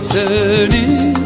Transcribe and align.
karanlık 0.00 1.16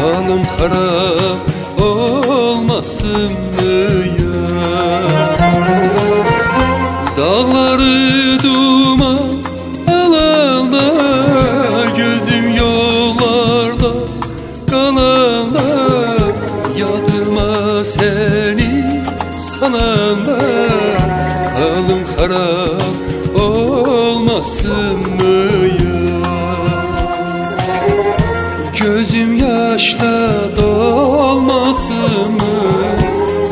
Halım 0.00 0.42
harap 0.58 1.40
olmasın 1.80 3.32
mı 3.32 4.06
ya 4.18 4.40
Dağları 7.16 8.42
duman 8.42 9.28
alanda 9.88 10.84
Gözüm 11.96 12.56
yollarda 12.56 13.92
kalanda 14.70 15.68
Yadıma 16.76 17.84
seni 17.84 19.02
sananda 19.38 20.38
Halım 21.58 22.04
harap 22.18 22.82
olmasın 23.42 25.17
yaşla 29.88 30.30
dolmasın 30.56 32.32
mı? 32.32 32.40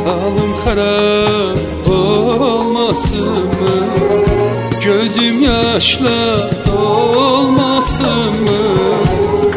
Halım 0.06 0.52
harap 0.64 1.58
olmasın 1.90 3.32
mı? 3.32 3.76
Gözüm 4.84 5.42
yaşla 5.42 6.38
dolmasın 6.66 8.40
mı? 8.42 8.76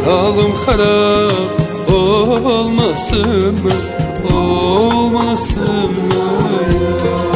Halım 0.05 0.53
harap 0.65 1.93
olmasın 1.93 3.57
mı? 3.63 3.71
Olmasın 4.35 5.91
mı? 5.91 6.29
ya 7.05 7.28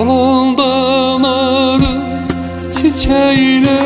Solundan 0.00 1.22
arı 1.22 2.00
çiçeğiyle 2.72 3.80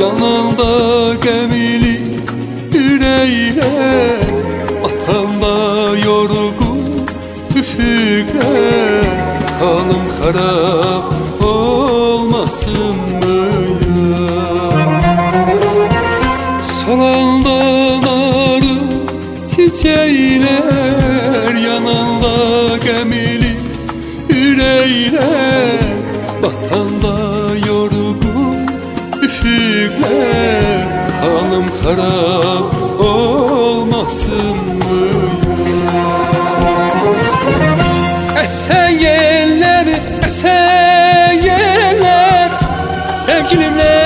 Yanında 0.00 1.14
gemili 1.14 2.00
yüreğiyle 2.72 3.72
Atanda 4.84 5.56
yorgun 6.06 7.06
üfügle 7.56 9.02
Kanım 9.60 10.06
harap 10.22 11.12
olmasın 11.42 12.96
mı 13.22 13.40
Solandan 16.84 18.02
arı 18.08 18.76
çiçeğiler 19.48 20.48
Yanında 21.64 22.76
gemili 22.76 23.47
yüreğiyle 24.88 25.20
Vatanda 26.42 27.16
yorgun 27.66 28.66
üfügle 29.22 30.72
Hanım 31.20 31.64
harap 31.84 33.00
olmasın 33.00 34.56
mı 34.56 35.08
Esen 38.42 38.88
yeller, 38.88 39.86
esen 40.24 41.32
yeller 41.32 42.50
Sevgilimle 43.26 43.97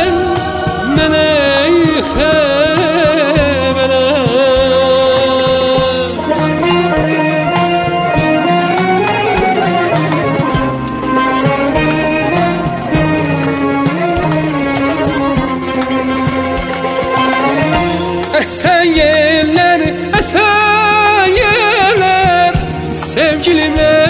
Esen 18.43 18.85
yeller, 18.85 19.81
esen 20.19 21.27
yeller 21.27 22.55
Sevgilimle 22.93 24.09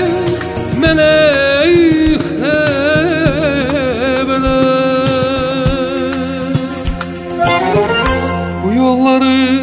meleyhe 0.81 2.19
Bu 8.65 8.75
yolları 8.75 9.61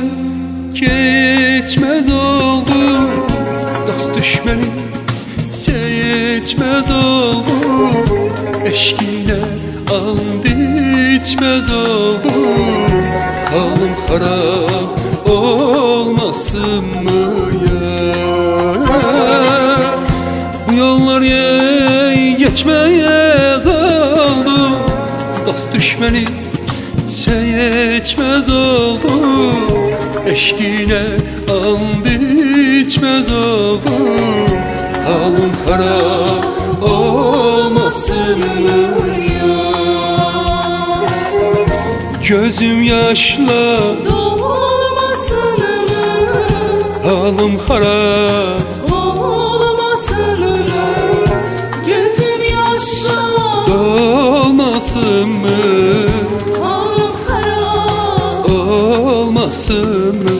geçmez 0.73 2.09
oldu 2.11 3.09
Dost 3.87 4.17
düşmeni 4.17 4.65
seçmez 5.51 6.91
oldu 6.91 7.49
Eşkine 8.65 9.68
and 9.91 10.45
içmez 11.15 11.69
oldu 11.69 12.31
Halım 13.51 13.95
harap 14.07 15.29
olmasın 15.29 16.85
mı 16.85 17.51
ya? 17.65 18.13
Bu 20.67 20.73
yollar 20.73 21.21
ye 21.21 22.31
geçmez 22.31 23.67
oldu 23.67 24.71
Dost 25.45 25.73
düşmeni 25.73 26.25
seçmez 27.09 28.49
oldu. 28.49 29.11
Eşkine 30.27 31.03
and 31.49 32.05
içmez 32.85 33.31
oldu. 33.31 33.89
Halım 35.05 35.51
harap 35.65 36.83
olmasın 36.83 37.68
Gözüm 42.29 42.83
yaşla 42.83 43.79
Dolmasın 44.09 45.59
Halım 47.03 47.57
harap 47.67 48.61
Olmasın 48.93 50.39
mı? 50.39 50.65
Gözüm 51.87 52.41
yaşla 52.51 53.17
Dolmasın 53.67 55.29
mı 55.29 55.47
Halım 56.61 57.13
harap 57.27 58.49
Olmasın 58.49 60.15
mı? 60.15 60.38